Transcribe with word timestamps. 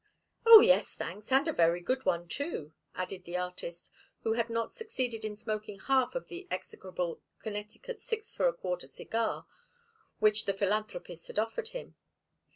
"Oh, 0.47 0.61
yes, 0.61 0.95
thanks 0.95 1.31
and 1.31 1.47
a 1.47 1.53
very 1.53 1.79
good 1.79 2.05
one, 2.07 2.27
too," 2.27 2.73
added 2.95 3.23
the 3.23 3.37
artist, 3.37 3.91
who 4.23 4.33
had 4.33 4.49
not 4.49 4.73
succeeded 4.73 5.23
in 5.23 5.35
smoking 5.35 5.77
half 5.77 6.15
of 6.15 6.27
the 6.27 6.47
execrable 6.49 7.21
Connecticut 7.43 8.01
six 8.01 8.33
for 8.33 8.47
a 8.47 8.53
quarter 8.53 8.87
cigar 8.87 9.45
which 10.17 10.45
the 10.45 10.55
philanthropist 10.55 11.27
had 11.27 11.37
offered 11.37 11.67
him. 11.67 11.93